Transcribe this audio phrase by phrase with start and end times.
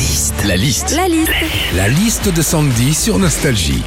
[0.00, 0.34] liste.
[0.46, 0.90] La liste.
[0.96, 1.30] La liste.
[1.74, 3.82] La liste de Sandy sur Nostalgie.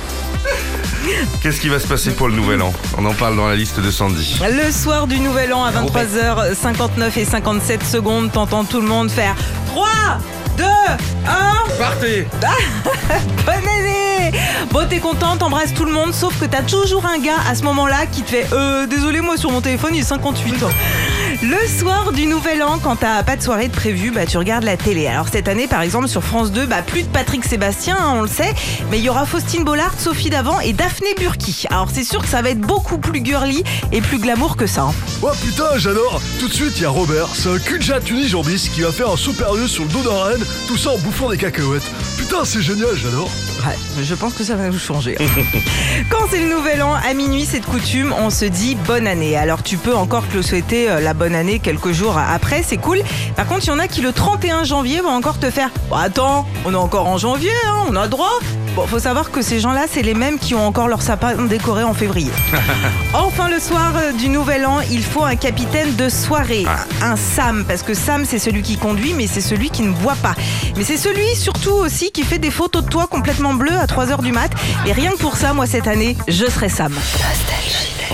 [1.42, 2.72] Qu'est-ce qui va se passer pour le nouvel an?
[2.98, 4.40] On en parle dans la liste de Sandy.
[4.42, 9.36] Le soir du Nouvel An à 23h59 et 57 secondes, t'entends tout le monde faire
[9.68, 9.88] 3,
[10.58, 12.28] 2, 1, Partez
[13.46, 14.32] bonne année
[14.72, 17.64] Bon, t'es content, t'embrasses tout le monde, sauf que t'as toujours un gars à ce
[17.64, 20.64] moment-là qui te fait Euh, désolé, moi sur mon téléphone il est 58.
[21.42, 24.64] Le soir du Nouvel An, quand t'as pas de soirée de prévu, bah tu regardes
[24.64, 25.08] la télé.
[25.08, 28.22] Alors cette année, par exemple, sur France 2, bah plus de Patrick Sébastien, hein, on
[28.22, 28.54] le sait,
[28.92, 31.66] mais il y aura Faustine Bollard, Sophie Davant et Daphné Burki.
[31.72, 34.84] Alors c'est sûr que ça va être beaucoup plus girly et plus glamour que ça.
[34.84, 34.94] hein.
[35.24, 38.72] Oh putain, j'adore Tout de suite, il y a Robert, c'est un cul de unijambiste
[38.74, 41.30] qui va faire un super vieux sur le dos d'un renne, tout ça en bouffant
[41.30, 41.90] des cacahuètes.
[42.18, 43.30] Putain, c'est génial, j'adore
[43.66, 45.16] Ouais, je pense que ça va nous changer.
[46.10, 49.38] Quand c'est le nouvel an, à minuit, c'est de coutume, on se dit bonne année.
[49.38, 52.78] Alors tu peux encore te le souhaiter euh, la bonne année quelques jours après, c'est
[52.78, 53.00] cool.
[53.36, 56.02] Par contre, il y en a qui le 31 janvier vont encore te faire Bah,
[56.04, 58.40] Attends, on est encore en janvier, hein, on a le droit.
[58.76, 61.84] Bon, faut savoir que ces gens-là, c'est les mêmes qui ont encore leur sapin décoré
[61.84, 62.32] en février.
[63.14, 66.66] Enfin, le soir euh, du nouvel an, il faut un capitaine de soirée,
[67.02, 70.16] un Sam, parce que Sam, c'est celui qui conduit, mais c'est celui qui ne boit
[70.16, 70.34] pas.
[70.76, 74.22] Mais c'est celui surtout aussi qui fait des photos de toi complètement bleues à 3h
[74.24, 74.52] du mat.
[74.88, 76.94] Et rien que pour ça, moi, cette année, je serai Sam.